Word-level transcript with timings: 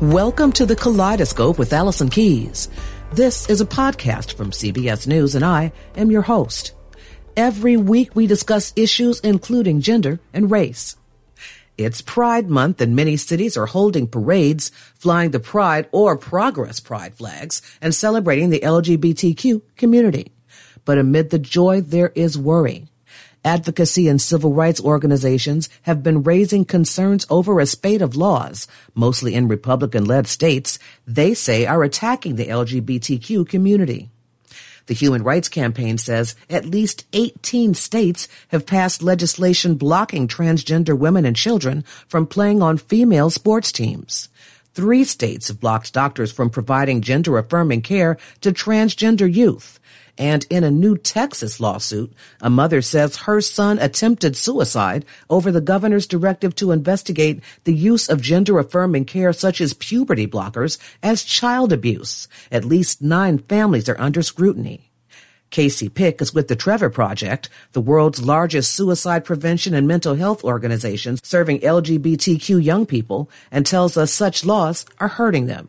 Welcome 0.00 0.52
to 0.52 0.64
the 0.64 0.76
Kaleidoscope 0.76 1.58
with 1.58 1.74
Allison 1.74 2.08
Keyes. 2.08 2.70
This 3.12 3.50
is 3.50 3.60
a 3.60 3.66
podcast 3.66 4.32
from 4.32 4.50
CBS 4.50 5.06
News, 5.06 5.34
and 5.34 5.44
I 5.44 5.72
am 5.94 6.10
your 6.10 6.22
host. 6.22 6.72
Every 7.36 7.76
week 7.76 8.16
we 8.16 8.26
discuss 8.26 8.72
issues 8.76 9.20
including 9.20 9.82
gender 9.82 10.18
and 10.32 10.50
race. 10.50 10.96
It's 11.76 12.00
Pride 12.00 12.48
Month, 12.48 12.80
and 12.80 12.96
many 12.96 13.18
cities 13.18 13.58
are 13.58 13.66
holding 13.66 14.06
parades, 14.06 14.70
flying 14.94 15.32
the 15.32 15.38
Pride 15.38 15.86
or 15.92 16.16
Progress 16.16 16.80
Pride 16.80 17.14
flags, 17.14 17.60
and 17.82 17.94
celebrating 17.94 18.48
the 18.48 18.60
LGBTQ 18.60 19.60
community. 19.76 20.32
But 20.86 20.96
amid 20.96 21.28
the 21.28 21.38
joy, 21.38 21.82
there 21.82 22.10
is 22.14 22.38
worry. 22.38 22.89
Advocacy 23.44 24.06
and 24.06 24.20
civil 24.20 24.52
rights 24.52 24.80
organizations 24.82 25.70
have 25.82 26.02
been 26.02 26.22
raising 26.22 26.64
concerns 26.64 27.26
over 27.30 27.58
a 27.58 27.64
spate 27.64 28.02
of 28.02 28.14
laws, 28.14 28.68
mostly 28.94 29.34
in 29.34 29.48
Republican 29.48 30.04
led 30.04 30.26
states, 30.26 30.78
they 31.06 31.32
say 31.32 31.64
are 31.64 31.82
attacking 31.82 32.36
the 32.36 32.48
LGBTQ 32.48 33.48
community. 33.48 34.10
The 34.86 34.94
Human 34.94 35.22
Rights 35.22 35.48
Campaign 35.48 35.96
says 35.96 36.34
at 36.50 36.66
least 36.66 37.06
18 37.14 37.74
states 37.74 38.28
have 38.48 38.66
passed 38.66 39.02
legislation 39.02 39.76
blocking 39.76 40.28
transgender 40.28 40.98
women 40.98 41.24
and 41.24 41.36
children 41.36 41.84
from 42.08 42.26
playing 42.26 42.60
on 42.60 42.76
female 42.76 43.30
sports 43.30 43.72
teams. 43.72 44.28
Three 44.72 45.04
states 45.04 45.48
have 45.48 45.60
blocked 45.60 45.92
doctors 45.92 46.30
from 46.30 46.50
providing 46.50 47.00
gender 47.00 47.36
affirming 47.38 47.82
care 47.82 48.16
to 48.40 48.52
transgender 48.52 49.32
youth. 49.32 49.80
And 50.16 50.46
in 50.50 50.64
a 50.64 50.70
new 50.70 50.98
Texas 50.98 51.60
lawsuit, 51.60 52.12
a 52.40 52.50
mother 52.50 52.82
says 52.82 53.16
her 53.16 53.40
son 53.40 53.78
attempted 53.78 54.36
suicide 54.36 55.04
over 55.28 55.50
the 55.50 55.60
governor's 55.60 56.06
directive 56.06 56.54
to 56.56 56.72
investigate 56.72 57.42
the 57.64 57.74
use 57.74 58.08
of 58.08 58.20
gender 58.20 58.58
affirming 58.58 59.06
care 59.06 59.32
such 59.32 59.60
as 59.60 59.72
puberty 59.72 60.26
blockers 60.26 60.78
as 61.02 61.24
child 61.24 61.72
abuse. 61.72 62.28
At 62.52 62.64
least 62.64 63.02
nine 63.02 63.38
families 63.38 63.88
are 63.88 64.00
under 64.00 64.22
scrutiny. 64.22 64.89
Casey 65.50 65.88
Pick 65.88 66.20
is 66.22 66.32
with 66.32 66.48
the 66.48 66.56
Trevor 66.56 66.90
Project, 66.90 67.48
the 67.72 67.80
world's 67.80 68.22
largest 68.22 68.72
suicide 68.72 69.24
prevention 69.24 69.74
and 69.74 69.86
mental 69.86 70.14
health 70.14 70.44
organization 70.44 71.18
serving 71.22 71.60
LGBTQ 71.60 72.62
young 72.62 72.86
people, 72.86 73.28
and 73.50 73.66
tells 73.66 73.96
us 73.96 74.12
such 74.12 74.44
laws 74.44 74.86
are 74.98 75.08
hurting 75.08 75.46
them. 75.46 75.68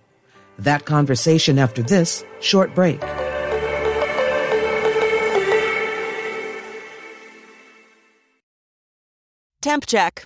That 0.59 0.85
conversation 0.85 1.57
after 1.57 1.81
this 1.81 2.23
short 2.39 2.75
break. 2.75 3.01
Temp 9.61 9.85
check. 9.85 10.25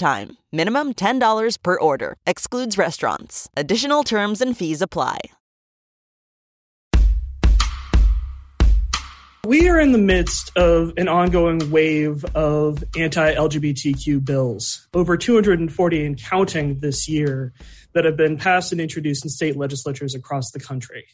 time. 0.01 0.37
Minimum 0.51 0.95
$10 0.95 1.63
per 1.63 1.79
order. 1.79 2.17
Excludes 2.27 2.77
restaurants. 2.77 3.47
Additional 3.55 4.03
terms 4.03 4.41
and 4.41 4.57
fees 4.57 4.81
apply. 4.81 5.19
We 9.47 9.69
are 9.69 9.79
in 9.79 9.91
the 9.91 9.97
midst 9.97 10.55
of 10.55 10.93
an 10.97 11.07
ongoing 11.07 11.71
wave 11.71 12.23
of 12.35 12.83
anti 12.95 13.33
LGBTQ 13.33 14.23
bills, 14.23 14.87
over 14.93 15.17
240 15.17 16.05
and 16.05 16.21
counting 16.21 16.79
this 16.79 17.09
year, 17.09 17.51
that 17.93 18.05
have 18.05 18.15
been 18.15 18.37
passed 18.37 18.71
and 18.71 18.79
introduced 18.79 19.25
in 19.25 19.29
state 19.29 19.57
legislatures 19.57 20.13
across 20.13 20.51
the 20.51 20.59
country. 20.59 21.05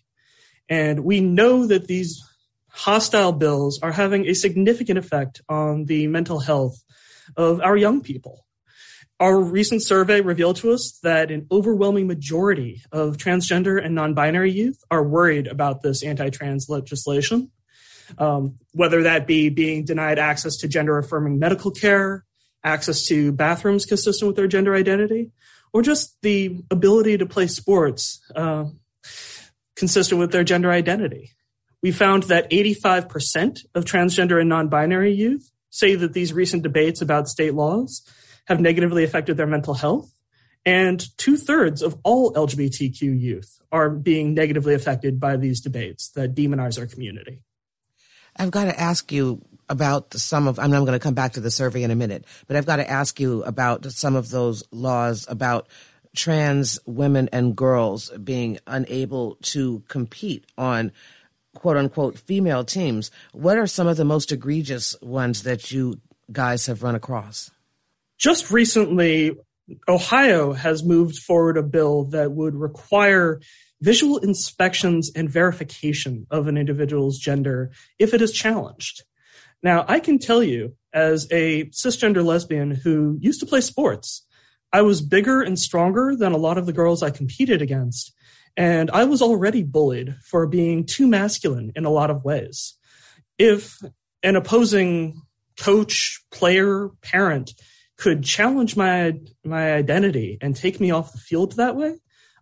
And 0.67 1.05
we 1.05 1.21
know 1.21 1.67
that 1.67 1.87
these 1.87 2.21
hostile 2.69 3.31
bills 3.31 3.79
are 3.81 3.93
having 3.93 4.27
a 4.27 4.33
significant 4.33 4.99
effect 4.99 5.41
on 5.47 5.85
the 5.85 6.07
mental 6.07 6.39
health 6.39 6.83
of 7.37 7.61
our 7.61 7.77
young 7.77 8.01
people. 8.01 8.45
Our 9.19 9.39
recent 9.39 9.81
survey 9.81 10.21
revealed 10.21 10.57
to 10.57 10.71
us 10.71 10.99
that 11.01 11.31
an 11.31 11.47
overwhelming 11.51 12.05
majority 12.05 12.83
of 12.91 13.17
transgender 13.17 13.83
and 13.83 13.95
non 13.95 14.13
binary 14.13 14.51
youth 14.51 14.83
are 14.91 15.03
worried 15.03 15.47
about 15.47 15.81
this 15.81 16.03
anti 16.03 16.29
trans 16.29 16.69
legislation, 16.69 17.49
um, 18.19 18.59
whether 18.73 19.03
that 19.03 19.25
be 19.25 19.49
being 19.49 19.85
denied 19.85 20.19
access 20.19 20.57
to 20.57 20.67
gender 20.67 20.99
affirming 20.99 21.39
medical 21.39 21.71
care, 21.71 22.25
access 22.63 23.07
to 23.07 23.31
bathrooms 23.31 23.87
consistent 23.87 24.27
with 24.27 24.35
their 24.35 24.47
gender 24.47 24.75
identity, 24.75 25.31
or 25.73 25.81
just 25.81 26.15
the 26.21 26.61
ability 26.69 27.17
to 27.17 27.25
play 27.25 27.47
sports 27.47 28.21
uh, 28.35 28.65
consistent 29.75 30.19
with 30.19 30.31
their 30.31 30.43
gender 30.43 30.71
identity. 30.71 31.31
We 31.81 31.91
found 31.91 32.23
that 32.23 32.51
85% 32.51 33.61
of 33.73 33.85
transgender 33.85 34.39
and 34.39 34.49
non 34.49 34.67
binary 34.67 35.13
youth 35.13 35.49
say 35.71 35.95
that 35.95 36.13
these 36.13 36.33
recent 36.33 36.61
debates 36.61 37.01
about 37.01 37.27
state 37.27 37.55
laws 37.55 38.03
have 38.47 38.59
negatively 38.59 39.03
affected 39.03 39.37
their 39.37 39.47
mental 39.47 39.73
health. 39.73 40.11
And 40.65 41.05
two 41.17 41.37
thirds 41.37 41.81
of 41.81 41.97
all 42.03 42.33
LGBTQ 42.33 43.19
youth 43.19 43.59
are 43.71 43.89
being 43.89 44.33
negatively 44.33 44.73
affected 44.73 45.19
by 45.19 45.37
these 45.37 45.61
debates 45.61 46.09
that 46.09 46.35
demonize 46.35 46.79
our 46.79 46.87
community. 46.87 47.41
I've 48.35 48.51
got 48.51 48.65
to 48.65 48.79
ask 48.79 49.11
you 49.11 49.41
about 49.69 50.13
some 50.13 50.47
of, 50.47 50.59
I'm 50.59 50.71
going 50.71 50.85
to 50.87 50.99
come 50.99 51.13
back 51.13 51.33
to 51.33 51.41
the 51.41 51.51
survey 51.51 51.83
in 51.83 51.91
a 51.91 51.95
minute, 51.95 52.25
but 52.47 52.55
I've 52.55 52.65
got 52.65 52.77
to 52.77 52.89
ask 52.89 53.19
you 53.19 53.43
about 53.43 53.85
some 53.91 54.15
of 54.15 54.29
those 54.29 54.63
laws 54.71 55.25
about 55.29 55.67
trans 56.15 56.79
women 56.85 57.29
and 57.31 57.55
girls 57.55 58.09
being 58.09 58.59
unable 58.65 59.35
to 59.35 59.83
compete 59.87 60.45
on 60.57 60.91
quote 61.55 61.77
unquote 61.77 62.17
female 62.17 62.63
teams. 62.63 63.11
What 63.33 63.57
are 63.57 63.67
some 63.67 63.87
of 63.87 63.97
the 63.97 64.05
most 64.05 64.31
egregious 64.31 64.95
ones 65.01 65.43
that 65.43 65.71
you 65.71 65.99
guys 66.31 66.65
have 66.65 66.83
run 66.83 66.95
across? 66.95 67.51
Just 68.17 68.51
recently, 68.51 69.35
Ohio 69.87 70.53
has 70.53 70.83
moved 70.83 71.17
forward 71.17 71.57
a 71.57 71.63
bill 71.63 72.05
that 72.05 72.31
would 72.31 72.55
require 72.55 73.41
visual 73.81 74.17
inspections 74.17 75.11
and 75.15 75.29
verification 75.29 76.25
of 76.31 76.47
an 76.47 76.57
individual's 76.57 77.19
gender 77.19 77.71
if 77.99 78.13
it 78.13 78.21
is 78.21 78.31
challenged. 78.31 79.03
Now, 79.61 79.85
I 79.87 79.99
can 79.99 80.19
tell 80.19 80.41
you, 80.41 80.75
as 80.93 81.27
a 81.31 81.65
cisgender 81.65 82.25
lesbian 82.25 82.71
who 82.71 83.17
used 83.19 83.39
to 83.41 83.45
play 83.45 83.61
sports, 83.61 84.25
I 84.73 84.81
was 84.81 85.01
bigger 85.01 85.41
and 85.41 85.57
stronger 85.57 86.15
than 86.15 86.31
a 86.31 86.37
lot 86.37 86.57
of 86.57 86.65
the 86.65 86.73
girls 86.73 87.03
I 87.03 87.11
competed 87.11 87.61
against. 87.61 88.13
And 88.55 88.89
I 88.89 89.03
was 89.03 89.21
already 89.21 89.63
bullied 89.63 90.15
for 90.25 90.47
being 90.47 90.85
too 90.85 91.07
masculine 91.07 91.71
in 91.75 91.85
a 91.85 91.91
lot 91.91 92.09
of 92.09 92.23
ways. 92.23 92.75
If 93.37 93.79
an 94.23 94.35
opposing 94.35 95.21
coach, 95.59 96.23
player, 96.31 96.89
parent 97.03 97.53
could 97.97 98.23
challenge 98.23 98.75
my 98.75 99.19
my 99.43 99.73
identity 99.73 100.37
and 100.41 100.55
take 100.55 100.79
me 100.79 100.91
off 100.91 101.11
the 101.11 101.17
field 101.17 101.53
that 101.53 101.75
way, 101.75 101.95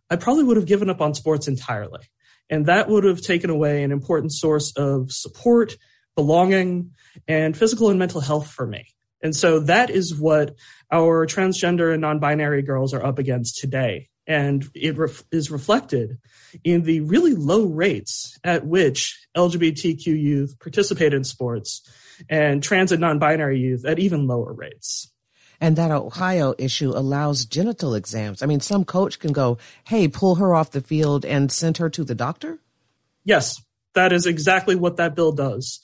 I 0.10 0.18
probably 0.18 0.44
would 0.44 0.58
have 0.58 0.66
given 0.66 0.90
up 0.90 1.02
on 1.02 1.14
sports 1.14 1.48
entirely. 1.48 2.02
And 2.50 2.68
that 2.68 2.90
would 2.90 3.06
have 3.06 3.22
taken 3.22 3.50
away 3.50 3.84
an 3.84 3.92
important 3.92 4.32
source 4.32 4.72
of 4.76 5.12
support, 5.12 5.78
belonging, 6.16 6.92
and 7.28 7.58
physical 7.58 7.90
and 7.90 7.98
mental 7.98 8.22
health 8.22 8.52
for 8.52 8.68
me. 8.68 8.88
And 9.22 9.36
so 9.36 9.62
that 9.62 9.90
is 9.90 10.14
what 10.14 10.56
our 10.92 11.26
transgender 11.26 11.92
and 11.92 12.02
non-binary 12.02 12.62
girls 12.62 12.94
are 12.94 13.04
up 13.04 13.18
against 13.18 13.58
today. 13.58 14.10
And 14.28 14.68
it 14.75 14.98
ref- 14.98 15.24
is 15.31 15.50
reflected 15.50 16.19
in 16.63 16.84
the 16.84 17.00
really 17.01 17.34
low 17.34 17.66
rates 17.66 18.38
at 18.44 18.66
which 18.66 19.28
LGBTQ 19.36 20.06
youth 20.06 20.60
participate 20.60 21.13
in 21.13 21.24
sports 21.24 21.81
and 22.30 22.62
trans 22.62 22.92
and 22.92 23.01
non-binary 23.01 23.60
youth 23.60 23.86
at 23.86 24.00
even 24.00 24.28
lower 24.28 24.54
rates. 24.54 25.12
And 25.60 25.75
that 25.75 25.92
Ohio 25.92 26.54
issue 26.57 26.92
allows 26.92 27.46
genital 27.46 27.96
exams. 27.96 28.42
I 28.42 28.46
mean, 28.46 28.60
some 28.60 28.86
coach 28.86 29.19
can 29.19 29.31
go, 29.31 29.57
hey, 29.86 30.07
pull 30.07 30.36
her 30.36 30.54
off 30.54 30.72
the 30.72 30.81
field 30.81 31.25
and 31.25 31.52
send 31.52 31.78
her 31.78 31.90
to 31.92 32.04
the 32.04 32.16
doctor? 32.16 32.60
Yes, 33.24 33.62
that 33.94 34.13
is 34.13 34.25
exactly 34.25 34.75
what 34.75 34.98
that 34.98 35.16
bill 35.16 35.31
does. 35.31 35.80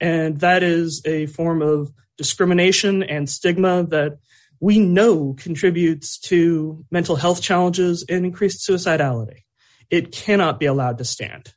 And 0.00 0.40
that 0.40 0.62
is 0.62 1.02
a 1.04 1.26
form 1.26 1.62
of 1.62 1.92
discrimination 2.18 3.02
and 3.02 3.28
stigma 3.28 3.84
that 3.84 4.18
we 4.60 4.78
know 4.78 5.34
contributes 5.34 6.18
to 6.18 6.84
mental 6.90 7.16
health 7.16 7.42
challenges 7.42 8.04
and 8.08 8.24
increased 8.24 8.66
suicidality. 8.66 9.44
It 9.90 10.12
cannot 10.12 10.58
be 10.58 10.66
allowed 10.66 10.98
to 10.98 11.04
stand. 11.04 11.52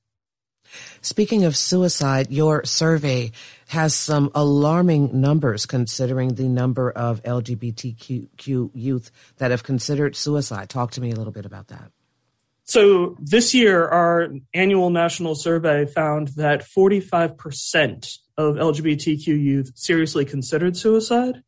Speaking 1.02 1.46
of 1.46 1.56
suicide, 1.56 2.32
your 2.32 2.64
survey 2.66 3.32
has 3.68 3.94
some 3.94 4.32
alarming 4.34 5.22
numbers 5.22 5.66
considering 5.66 6.36
the 6.36 6.48
number 6.48 6.90
of 6.92 7.22
LGBTQ 7.24 8.72
youth 8.74 9.12
that 9.38 9.52
have 9.52 9.64
considered 9.64 10.16
suicide. 10.16 10.70
Talk 10.70 10.92
to 10.92 11.02
me 11.02 11.12
a 11.12 11.16
little 11.16 11.34
bit 11.34 11.46
about 11.46 11.68
that. 11.68 11.92
So 12.64 13.18
this 13.20 13.56
year, 13.56 13.88
our 13.88 14.30
annual 14.54 14.92
national 14.92 15.34
survey 15.34 15.88
found 15.88 16.30
that 16.30 16.62
45% 16.62 18.18
of 18.38 18.56
LGBTQ 18.56 19.26
youth 19.28 19.72
seriously 19.74 20.24
considered 20.24 20.78
suicide, 20.78 21.42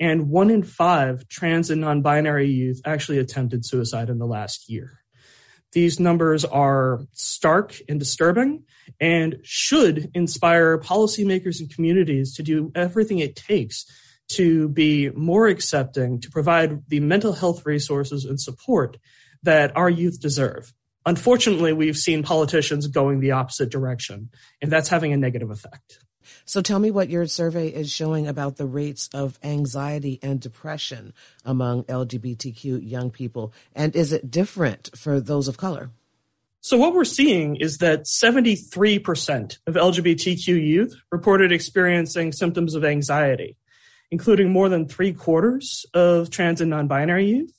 and 0.00 0.30
one 0.30 0.48
in 0.48 0.62
five 0.62 1.28
trans 1.28 1.68
and 1.68 1.82
non 1.82 2.00
binary 2.00 2.48
youth 2.48 2.80
actually 2.86 3.18
attempted 3.18 3.66
suicide 3.66 4.08
in 4.08 4.18
the 4.18 4.26
last 4.26 4.70
year. 4.70 5.01
These 5.72 5.98
numbers 5.98 6.44
are 6.44 7.00
stark 7.12 7.76
and 7.88 7.98
disturbing 7.98 8.64
and 9.00 9.38
should 9.42 10.10
inspire 10.14 10.78
policymakers 10.78 11.60
and 11.60 11.72
communities 11.72 12.34
to 12.34 12.42
do 12.42 12.70
everything 12.74 13.18
it 13.18 13.36
takes 13.36 13.86
to 14.32 14.68
be 14.68 15.10
more 15.10 15.48
accepting, 15.48 16.20
to 16.20 16.30
provide 16.30 16.88
the 16.88 17.00
mental 17.00 17.32
health 17.32 17.66
resources 17.66 18.24
and 18.24 18.40
support 18.40 18.98
that 19.42 19.76
our 19.76 19.90
youth 19.90 20.20
deserve. 20.20 20.72
Unfortunately, 21.04 21.72
we've 21.72 21.96
seen 21.96 22.22
politicians 22.22 22.86
going 22.86 23.20
the 23.20 23.32
opposite 23.32 23.70
direction, 23.70 24.30
and 24.60 24.70
that's 24.70 24.88
having 24.88 25.12
a 25.12 25.16
negative 25.16 25.50
effect. 25.50 25.98
So 26.44 26.60
tell 26.60 26.78
me 26.78 26.90
what 26.90 27.08
your 27.08 27.26
survey 27.26 27.68
is 27.68 27.90
showing 27.90 28.26
about 28.26 28.56
the 28.56 28.66
rates 28.66 29.08
of 29.12 29.38
anxiety 29.42 30.18
and 30.22 30.40
depression 30.40 31.12
among 31.44 31.84
LGBTQ 31.84 32.88
young 32.88 33.10
people. 33.10 33.52
And 33.74 33.94
is 33.94 34.12
it 34.12 34.30
different 34.30 34.90
for 34.96 35.20
those 35.20 35.48
of 35.48 35.56
color? 35.56 35.90
So, 36.64 36.76
what 36.76 36.94
we're 36.94 37.04
seeing 37.04 37.56
is 37.56 37.78
that 37.78 38.04
73% 38.04 39.58
of 39.66 39.74
LGBTQ 39.74 40.46
youth 40.46 40.94
reported 41.10 41.50
experiencing 41.50 42.30
symptoms 42.30 42.76
of 42.76 42.84
anxiety, 42.84 43.56
including 44.12 44.52
more 44.52 44.68
than 44.68 44.86
three 44.86 45.12
quarters 45.12 45.84
of 45.92 46.30
trans 46.30 46.60
and 46.60 46.70
non 46.70 46.86
binary 46.86 47.26
youth. 47.26 47.52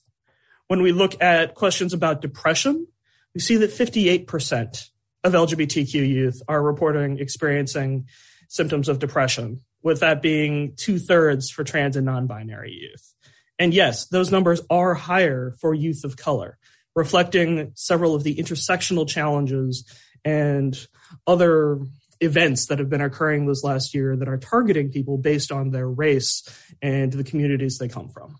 When 0.67 0.81
we 0.81 0.93
look 0.93 1.21
at 1.21 1.53
questions 1.53 1.91
about 1.91 2.21
depression, 2.21 2.87
we 3.35 3.41
see 3.41 3.57
that 3.57 3.71
58% 3.71 4.89
of 5.25 5.33
LGBTQ 5.33 5.93
youth 6.07 6.41
are 6.47 6.63
reporting 6.63 7.19
experiencing 7.19 8.07
symptoms 8.53 8.87
of 8.87 8.99
depression, 8.99 9.61
with 9.81 9.99
that 10.01 10.21
being 10.21 10.73
two 10.75 10.99
thirds 10.99 11.49
for 11.49 11.63
trans 11.63 11.97
and 11.97 12.05
non 12.05 12.27
binary 12.27 12.71
youth. 12.71 13.13
And 13.57 13.73
yes, 13.73 14.07
those 14.07 14.31
numbers 14.31 14.61
are 14.69 14.93
higher 14.93 15.55
for 15.59 15.73
youth 15.73 16.03
of 16.03 16.17
color, 16.17 16.59
reflecting 16.95 17.71
several 17.75 18.13
of 18.13 18.23
the 18.23 18.35
intersectional 18.35 19.07
challenges 19.07 19.85
and 20.23 20.87
other 21.25 21.79
events 22.19 22.67
that 22.67 22.79
have 22.79 22.89
been 22.89 23.01
occurring 23.01 23.47
this 23.47 23.63
last 23.63 23.93
year 23.95 24.15
that 24.15 24.29
are 24.29 24.37
targeting 24.37 24.91
people 24.91 25.17
based 25.17 25.51
on 25.51 25.71
their 25.71 25.89
race 25.89 26.47
and 26.81 27.11
the 27.11 27.23
communities 27.23 27.79
they 27.79 27.87
come 27.87 28.07
from. 28.07 28.37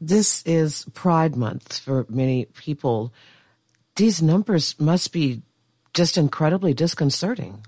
This 0.00 0.42
is 0.44 0.84
Pride 0.94 1.36
Month 1.36 1.78
for 1.78 2.06
many 2.08 2.46
people. 2.46 3.12
These 3.96 4.20
numbers 4.20 4.74
must 4.80 5.12
be 5.12 5.42
just 5.94 6.18
incredibly 6.18 6.74
disconcerting. 6.74 7.64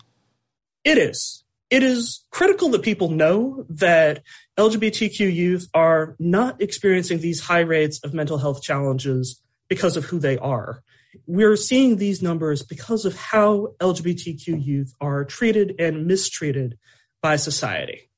It 0.84 0.99
is. 0.99 1.44
It 1.70 1.82
is 1.82 2.25
critical 2.31 2.69
that 2.70 2.82
people 2.82 3.08
know 3.08 3.64
that 3.69 4.23
LGBTQ 4.58 5.32
youth 5.32 5.69
are 5.73 6.17
not 6.19 6.61
experiencing 6.61 7.20
these 7.20 7.40
high 7.40 7.61
rates 7.61 7.99
of 8.05 8.12
mental 8.12 8.38
health 8.38 8.62
challenges 8.62 9.40
because 9.69 9.96
of 9.96 10.05
who 10.05 10.19
they 10.19 10.37
are. 10.38 10.82
We're 11.26 11.56
seeing 11.56 11.96
these 11.96 12.20
numbers 12.20 12.62
because 12.62 13.05
of 13.05 13.17
how 13.17 13.75
LGBTQ 13.81 14.62
youth 14.62 14.94
are 15.00 15.25
treated 15.25 15.75
and 15.79 16.06
mistreated 16.06 16.79
by 17.23 17.37
society. 17.37 18.11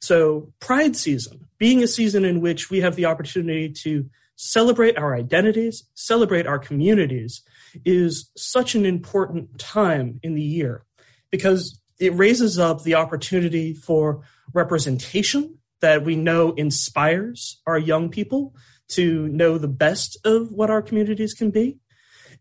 So, 0.00 0.52
Pride 0.60 0.96
season, 0.96 1.46
being 1.58 1.82
a 1.82 1.86
season 1.86 2.24
in 2.24 2.40
which 2.40 2.70
we 2.70 2.80
have 2.80 2.96
the 2.96 3.06
opportunity 3.06 3.70
to 3.84 4.08
celebrate 4.36 4.98
our 4.98 5.14
identities, 5.14 5.84
celebrate 5.94 6.46
our 6.46 6.58
communities, 6.58 7.42
is 7.84 8.30
such 8.36 8.74
an 8.74 8.84
important 8.86 9.58
time 9.58 10.20
in 10.22 10.34
the 10.34 10.42
year 10.42 10.84
because 11.30 11.80
it 11.98 12.14
raises 12.14 12.58
up 12.58 12.82
the 12.82 12.94
opportunity 12.94 13.72
for 13.72 14.22
representation 14.52 15.58
that 15.80 16.04
we 16.04 16.16
know 16.16 16.52
inspires 16.52 17.60
our 17.66 17.78
young 17.78 18.08
people 18.08 18.54
to 18.88 19.28
know 19.28 19.58
the 19.58 19.68
best 19.68 20.18
of 20.24 20.50
what 20.50 20.70
our 20.70 20.82
communities 20.82 21.34
can 21.34 21.50
be. 21.50 21.78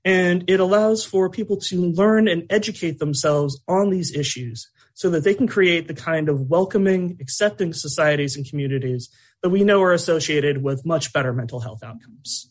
And 0.06 0.44
it 0.48 0.60
allows 0.60 1.06
for 1.06 1.30
people 1.30 1.58
to 1.58 1.82
learn 1.82 2.28
and 2.28 2.46
educate 2.50 3.00
themselves 3.00 3.62
on 3.68 3.90
these 3.90 4.16
issues 4.16 4.70
so 4.94 5.10
that 5.10 5.24
they 5.24 5.34
can 5.34 5.48
create 5.48 5.88
the 5.88 5.94
kind 5.94 6.30
of 6.30 6.50
welcoming, 6.50 7.18
accepting 7.22 7.74
societies 7.74 8.36
and 8.36 8.48
communities 8.48 9.10
that 9.42 9.50
we 9.50 9.64
know 9.64 9.82
are 9.82 9.94
associated 9.94 10.64
with 10.64 10.86
much 10.86 11.14
better 11.14 11.34
mental 11.34 11.62
health 11.62 11.84
outcomes. 11.84 12.50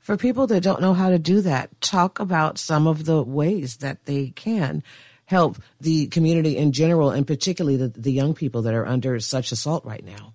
For 0.00 0.16
people 0.16 0.46
that 0.46 0.62
don't 0.62 0.80
know 0.80 0.94
how 0.94 1.10
to 1.10 1.18
do 1.18 1.40
that, 1.40 1.80
talk 1.80 2.20
about 2.20 2.58
some 2.58 2.86
of 2.86 3.04
the 3.04 3.22
ways 3.22 3.78
that 3.78 4.04
they 4.04 4.28
can 4.30 4.82
help 5.26 5.58
the 5.80 6.06
community 6.06 6.56
in 6.56 6.72
general, 6.72 7.10
and 7.10 7.26
particularly 7.26 7.76
the, 7.76 7.88
the 7.88 8.12
young 8.12 8.34
people 8.34 8.62
that 8.62 8.74
are 8.74 8.86
under 8.86 9.20
such 9.20 9.52
assault 9.52 9.84
right 9.84 10.04
now? 10.04 10.34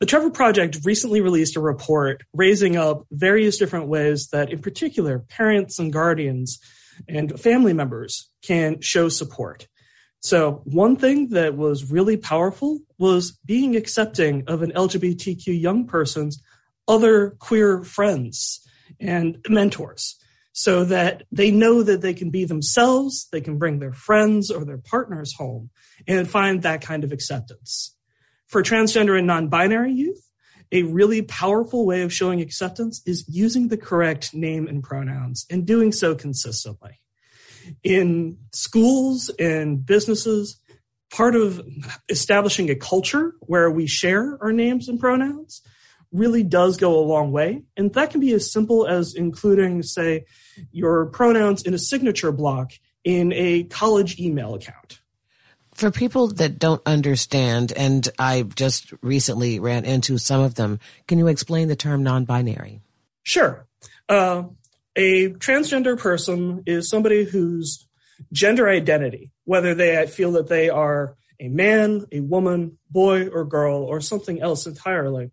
The 0.00 0.06
Trevor 0.06 0.30
Project 0.30 0.78
recently 0.84 1.20
released 1.20 1.56
a 1.56 1.60
report 1.60 2.22
raising 2.32 2.76
up 2.76 3.04
various 3.10 3.58
different 3.58 3.88
ways 3.88 4.28
that, 4.28 4.52
in 4.52 4.60
particular, 4.60 5.18
parents 5.18 5.80
and 5.80 5.92
guardians 5.92 6.60
and 7.08 7.38
family 7.40 7.72
members 7.72 8.30
can 8.42 8.80
show 8.80 9.08
support. 9.08 9.66
So, 10.20 10.62
one 10.64 10.96
thing 10.96 11.30
that 11.30 11.56
was 11.56 11.90
really 11.90 12.16
powerful 12.16 12.80
was 12.98 13.38
being 13.44 13.76
accepting 13.76 14.44
of 14.46 14.62
an 14.62 14.72
LGBTQ 14.72 15.60
young 15.60 15.86
person's 15.86 16.40
other 16.86 17.30
queer 17.38 17.82
friends 17.82 18.66
and 19.00 19.38
mentors 19.48 20.17
so 20.58 20.82
that 20.82 21.22
they 21.30 21.52
know 21.52 21.84
that 21.84 22.00
they 22.00 22.12
can 22.12 22.30
be 22.30 22.44
themselves, 22.44 23.28
they 23.30 23.40
can 23.40 23.58
bring 23.58 23.78
their 23.78 23.92
friends 23.92 24.50
or 24.50 24.64
their 24.64 24.76
partners 24.76 25.32
home 25.32 25.70
and 26.08 26.28
find 26.28 26.62
that 26.62 26.80
kind 26.80 27.04
of 27.04 27.12
acceptance. 27.12 27.94
For 28.48 28.60
transgender 28.60 29.16
and 29.16 29.28
non 29.28 29.46
binary 29.46 29.92
youth, 29.92 30.20
a 30.72 30.82
really 30.82 31.22
powerful 31.22 31.86
way 31.86 32.02
of 32.02 32.12
showing 32.12 32.40
acceptance 32.40 33.02
is 33.06 33.24
using 33.28 33.68
the 33.68 33.76
correct 33.76 34.34
name 34.34 34.66
and 34.66 34.82
pronouns 34.82 35.46
and 35.48 35.64
doing 35.64 35.92
so 35.92 36.16
consistently. 36.16 36.98
In 37.84 38.38
schools 38.52 39.30
and 39.38 39.86
businesses, 39.86 40.60
part 41.12 41.36
of 41.36 41.64
establishing 42.08 42.68
a 42.68 42.74
culture 42.74 43.34
where 43.42 43.70
we 43.70 43.86
share 43.86 44.36
our 44.42 44.52
names 44.52 44.88
and 44.88 44.98
pronouns 44.98 45.62
really 46.12 46.42
does 46.42 46.76
go 46.76 46.98
a 46.98 47.04
long 47.04 47.32
way. 47.32 47.62
And 47.76 47.92
that 47.94 48.10
can 48.10 48.20
be 48.20 48.32
as 48.32 48.50
simple 48.50 48.86
as 48.86 49.14
including, 49.14 49.82
say, 49.82 50.24
your 50.72 51.06
pronouns 51.06 51.62
in 51.62 51.74
a 51.74 51.78
signature 51.78 52.32
block 52.32 52.72
in 53.04 53.32
a 53.32 53.64
college 53.64 54.18
email 54.18 54.54
account. 54.54 55.00
For 55.74 55.90
people 55.90 56.28
that 56.28 56.58
don't 56.58 56.82
understand, 56.86 57.72
and 57.72 58.08
I 58.18 58.42
just 58.42 58.92
recently 59.00 59.60
ran 59.60 59.84
into 59.84 60.18
some 60.18 60.40
of 60.40 60.56
them, 60.56 60.80
can 61.06 61.18
you 61.18 61.28
explain 61.28 61.68
the 61.68 61.76
term 61.76 62.02
non 62.02 62.24
binary? 62.24 62.80
Sure. 63.22 63.66
Uh, 64.08 64.44
a 64.96 65.28
transgender 65.28 65.96
person 65.96 66.64
is 66.66 66.90
somebody 66.90 67.24
whose 67.24 67.86
gender 68.32 68.68
identity, 68.68 69.30
whether 69.44 69.74
they 69.74 70.04
feel 70.08 70.32
that 70.32 70.48
they 70.48 70.68
are 70.68 71.16
a 71.40 71.48
man, 71.48 72.06
a 72.10 72.20
woman, 72.20 72.78
boy, 72.90 73.28
or 73.28 73.44
girl, 73.44 73.84
or 73.84 74.00
something 74.00 74.42
else 74.42 74.66
entirely, 74.66 75.30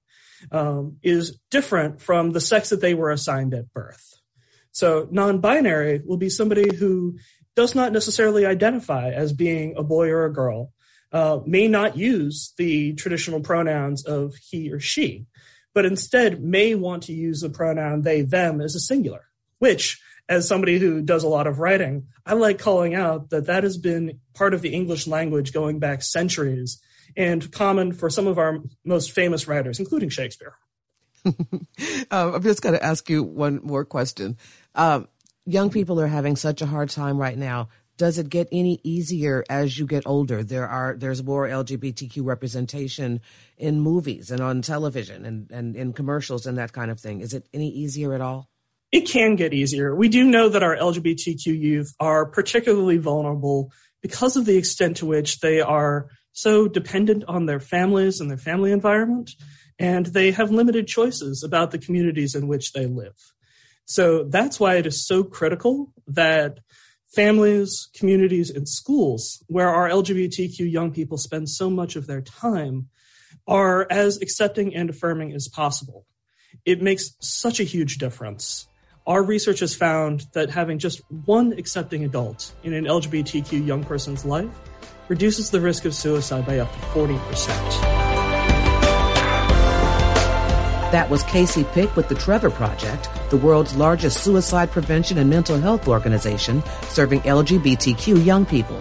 um, 0.51 0.97
is 1.03 1.39
different 1.51 2.01
from 2.01 2.31
the 2.31 2.41
sex 2.41 2.69
that 2.69 2.81
they 2.81 2.93
were 2.93 3.11
assigned 3.11 3.53
at 3.53 3.73
birth. 3.73 4.15
So 4.71 5.07
non 5.11 5.39
binary 5.39 6.01
will 6.05 6.17
be 6.17 6.29
somebody 6.29 6.75
who 6.75 7.17
does 7.55 7.75
not 7.75 7.93
necessarily 7.93 8.45
identify 8.45 9.11
as 9.11 9.31
being 9.31 9.75
a 9.77 9.83
boy 9.83 10.09
or 10.09 10.25
a 10.25 10.33
girl, 10.33 10.73
uh, 11.11 11.39
may 11.45 11.67
not 11.67 11.97
use 11.97 12.53
the 12.57 12.93
traditional 12.93 13.39
pronouns 13.39 14.05
of 14.05 14.35
he 14.35 14.71
or 14.71 14.79
she, 14.79 15.25
but 15.73 15.85
instead 15.85 16.43
may 16.43 16.75
want 16.75 17.03
to 17.03 17.13
use 17.13 17.39
the 17.39 17.49
pronoun 17.49 18.01
they, 18.01 18.21
them 18.21 18.59
as 18.59 18.75
a 18.75 18.79
singular, 18.79 19.25
which 19.59 20.01
as 20.27 20.47
somebody 20.47 20.79
who 20.79 21.01
does 21.01 21.23
a 21.23 21.29
lot 21.29 21.47
of 21.47 21.59
writing, 21.59 22.07
I 22.25 22.33
like 22.33 22.59
calling 22.59 22.95
out 22.95 23.29
that 23.29 23.45
that 23.45 23.63
has 23.63 23.77
been 23.77 24.19
part 24.33 24.53
of 24.53 24.61
the 24.61 24.73
English 24.73 25.07
language 25.07 25.53
going 25.53 25.79
back 25.79 26.01
centuries 26.01 26.81
and 27.17 27.51
common 27.51 27.91
for 27.91 28.09
some 28.09 28.27
of 28.27 28.37
our 28.37 28.59
most 28.83 29.11
famous 29.11 29.47
writers, 29.47 29.79
including 29.79 30.09
Shakespeare. 30.09 30.55
um, 31.25 31.35
I'm 32.11 32.43
just 32.43 32.61
going 32.61 32.75
to 32.75 32.83
ask 32.83 33.09
you 33.09 33.23
one 33.23 33.59
more 33.63 33.85
question. 33.85 34.37
Um, 34.75 35.07
young 35.45 35.69
people 35.69 35.99
are 35.99 36.07
having 36.07 36.35
such 36.35 36.61
a 36.61 36.65
hard 36.65 36.89
time 36.89 37.17
right 37.17 37.37
now. 37.37 37.69
Does 37.97 38.17
it 38.17 38.27
get 38.27 38.49
any 38.51 38.81
easier 38.83 39.43
as 39.49 39.79
you 39.79 39.85
get 39.85 40.03
older? 40.05 40.43
There 40.43 40.67
are 40.67 40.95
there's 40.97 41.23
more 41.23 41.47
LGBTQ 41.47 42.25
representation 42.25 43.21
in 43.57 43.79
movies 43.79 44.31
and 44.31 44.41
on 44.41 44.61
television 44.61 45.25
and, 45.25 45.49
and 45.49 45.75
in 45.77 45.93
commercials 45.93 46.45
and 46.45 46.57
that 46.57 46.73
kind 46.73 46.91
of 46.91 46.99
thing. 46.99 47.21
Is 47.21 47.33
it 47.33 47.47
any 47.53 47.69
easier 47.69 48.13
at 48.13 48.19
all? 48.19 48.49
It 48.91 49.07
can 49.07 49.35
get 49.35 49.53
easier. 49.53 49.95
We 49.95 50.09
do 50.09 50.25
know 50.25 50.49
that 50.49 50.61
our 50.61 50.75
LGBTQ 50.75 51.45
youth 51.45 51.95
are 51.99 52.25
particularly 52.25 52.97
vulnerable 52.97 53.71
because 54.01 54.35
of 54.35 54.45
the 54.45 54.57
extent 54.57 54.97
to 54.97 55.05
which 55.05 55.39
they 55.39 55.61
are 55.61 56.09
so 56.35 56.67
dependent 56.67 57.23
on 57.29 57.45
their 57.45 57.61
families 57.61 58.19
and 58.19 58.29
their 58.29 58.37
family 58.37 58.73
environment, 58.73 59.31
and 59.79 60.07
they 60.07 60.31
have 60.31 60.51
limited 60.51 60.85
choices 60.85 61.43
about 61.43 61.71
the 61.71 61.77
communities 61.77 62.35
in 62.35 62.47
which 62.47 62.73
they 62.73 62.85
live. 62.85 63.15
So 63.85 64.25
that's 64.25 64.59
why 64.59 64.75
it 64.75 64.85
is 64.85 65.07
so 65.07 65.23
critical 65.23 65.93
that 66.07 66.59
families, 67.07 67.87
communities, 67.95 68.49
and 68.49 68.67
schools, 68.67 69.41
where 69.47 69.69
our 69.69 69.87
LGBTQ 69.89 70.69
young 70.69 70.91
people 70.91 71.17
spend 71.17 71.49
so 71.49 71.69
much 71.69 71.95
of 71.95 72.05
their 72.05 72.21
time, 72.21 72.89
are 73.47 73.87
as 73.89 74.21
accepting 74.21 74.75
and 74.75 74.89
affirming 74.89 75.31
as 75.33 75.47
possible. 75.47 76.05
It 76.65 76.81
makes 76.81 77.15
such 77.21 77.61
a 77.61 77.63
huge 77.63 77.97
difference. 77.97 78.67
Our 79.07 79.23
research 79.23 79.59
has 79.59 79.73
found 79.73 80.25
that 80.33 80.49
having 80.49 80.79
just 80.79 81.01
one 81.25 81.53
accepting 81.53 82.03
adult 82.03 82.53
in 82.63 82.73
an 82.73 82.85
LGBTQ 82.85 83.65
young 83.65 83.85
person's 83.85 84.25
life 84.25 84.51
reduces 85.07 85.49
the 85.49 85.61
risk 85.61 85.85
of 85.85 85.93
suicide 85.93 86.45
by 86.45 86.59
up 86.59 86.71
to 86.71 86.79
40%. 86.79 88.05
That 90.91 91.09
was 91.09 91.23
Casey 91.23 91.63
Pick 91.73 91.95
with 91.95 92.07
the 92.07 92.15
Trevor 92.15 92.49
Project, 92.49 93.09
the 93.29 93.37
world's 93.37 93.75
largest 93.75 94.23
suicide 94.23 94.71
prevention 94.71 95.17
and 95.17 95.29
mental 95.29 95.59
health 95.59 95.87
organization 95.87 96.63
serving 96.87 97.21
LGBTQ 97.21 98.23
young 98.23 98.45
people. 98.45 98.79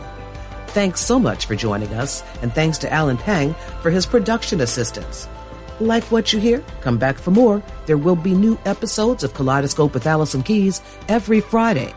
Thanks 0.68 1.00
so 1.00 1.18
much 1.18 1.46
for 1.46 1.56
joining 1.56 1.92
us, 1.94 2.22
and 2.42 2.52
thanks 2.52 2.78
to 2.78 2.92
Alan 2.92 3.16
Pang 3.16 3.54
for 3.80 3.90
his 3.90 4.06
production 4.06 4.60
assistance. 4.60 5.28
Like 5.80 6.04
what 6.04 6.32
you 6.32 6.38
hear? 6.38 6.64
Come 6.82 6.98
back 6.98 7.16
for 7.16 7.30
more. 7.32 7.62
There 7.86 7.98
will 7.98 8.16
be 8.16 8.34
new 8.34 8.58
episodes 8.64 9.24
of 9.24 9.34
Kaleidoscope 9.34 9.92
with 9.92 10.06
Allison 10.06 10.42
Keyes 10.42 10.82
every 11.08 11.40
Friday. 11.40 11.92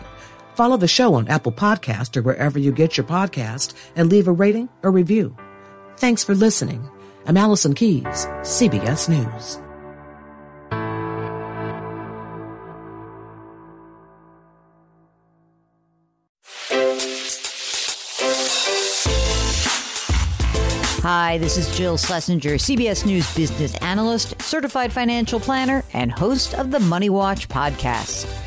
Follow 0.58 0.76
the 0.76 0.88
show 0.88 1.14
on 1.14 1.28
Apple 1.28 1.52
Podcast 1.52 2.18
or 2.18 2.24
wherever 2.24 2.58
you 2.58 2.72
get 2.72 2.98
your 2.98 3.06
podcast 3.06 3.76
and 3.96 4.10
leave 4.10 4.28
a 4.28 4.32
rating 4.32 4.70
or 4.82 4.90
review. 4.90 5.38
Thanks 5.98 6.24
for 6.24 6.34
listening. 6.34 6.90
I'm 7.28 7.38
Allison 7.38 7.76
Keyes, 7.76 8.26
CBS 8.42 9.08
News. 9.08 9.60
Hi, 21.04 21.38
this 21.38 21.58
is 21.58 21.78
Jill 21.78 21.98
Schlesinger, 21.98 22.56
CBS 22.56 23.06
News 23.06 23.32
business 23.36 23.76
analyst, 23.76 24.42
certified 24.42 24.92
financial 24.92 25.40
planner, 25.40 25.84
and 25.94 26.12
host 26.12 26.56
of 26.56 26.72
the 26.72 26.80
Money 26.80 27.12
Watch 27.12 27.48
podcast. 27.48 28.47